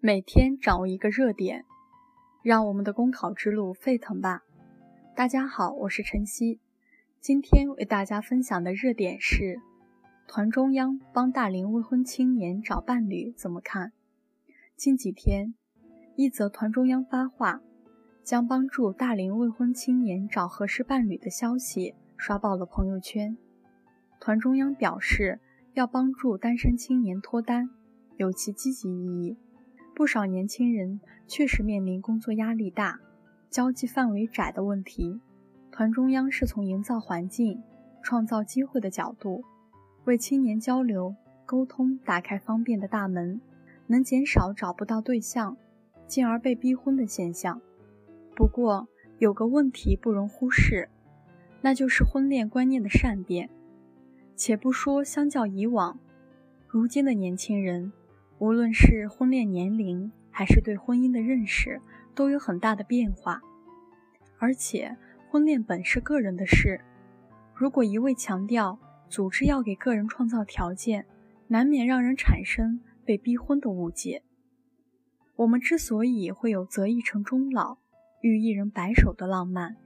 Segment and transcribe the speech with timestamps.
[0.00, 1.64] 每天掌握一个热点，
[2.44, 4.44] 让我们的公考之路沸腾吧！
[5.16, 6.60] 大家好，我是晨曦，
[7.20, 9.58] 今天为大家分享的热点是：
[10.28, 13.90] 团中央帮大龄未婚青年找伴侣怎么看？
[14.76, 15.54] 近几天，
[16.14, 17.60] 一则团中央发话
[18.22, 23.36] 将帮助大龄未婚青年找合适伴侣的消息刷爆了朋友圈。
[24.20, 25.40] 团中央表示
[25.74, 27.68] 要帮助单身青年脱单，
[28.16, 29.36] 有其积极意义。
[29.98, 33.00] 不少年轻人确实面临工作压力大、
[33.50, 35.20] 交际范围窄的问题。
[35.72, 37.60] 团中央是从营造环境、
[38.00, 39.42] 创造机会的角度，
[40.04, 43.40] 为青年交流沟通打开方便的大门，
[43.88, 45.56] 能减少找不到对象，
[46.06, 47.60] 进而被逼婚的现象。
[48.36, 48.86] 不过，
[49.18, 50.88] 有个问题不容忽视，
[51.60, 53.50] 那就是婚恋观念的善变。
[54.36, 55.98] 且不说相较以往，
[56.68, 57.90] 如今的年轻人。
[58.38, 61.80] 无论是婚恋年龄，还是对婚姻的认识，
[62.14, 63.40] 都有很大的变化。
[64.38, 64.96] 而且，
[65.28, 66.80] 婚恋本是个人的事，
[67.52, 71.04] 如果一味强调组织要给个人创造条件，
[71.48, 74.22] 难免让人产生被逼婚的误解。
[75.34, 77.78] 我们之所以会有择一城终老、
[78.20, 79.76] 遇一人白首的浪漫，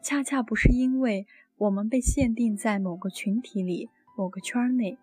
[0.00, 1.26] 恰恰不是因为
[1.56, 4.96] 我们被限定在某个群体里、某个圈内，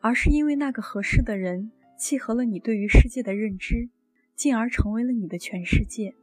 [0.00, 1.70] 而是因为那个合适的人。
[2.02, 3.88] 契合了你对于世界的认知，
[4.34, 6.16] 进而成为了你的全世界，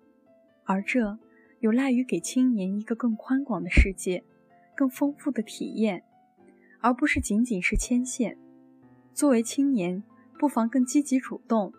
[0.65, 1.17] 而这
[1.61, 4.25] 有赖于给青年一个更宽广的世界，
[4.75, 6.03] 更丰富的体验，
[6.81, 8.37] 而不是仅仅是牵线。
[9.13, 10.03] 作为青年，
[10.37, 11.71] 不妨更积极主动，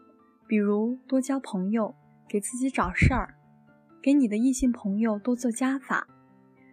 [0.48, 1.94] 比如多交朋友，
[2.26, 3.34] 给自己找事儿，
[4.02, 6.08] 给你的异性朋友多做加法，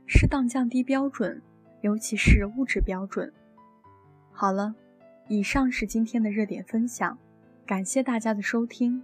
[0.06, 1.42] 适当降低标准，
[1.82, 3.34] 尤其是物质标准。
[4.32, 4.74] 好了。
[5.30, 7.18] 以上是今天的热点分享，
[7.66, 9.04] 感谢大家的收听。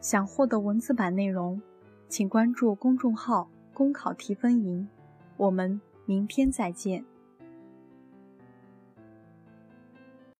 [0.00, 1.60] 想获得文字版内容，
[2.08, 4.88] 请关注公众号“公考提分营”。
[5.36, 7.04] 我们明天再见。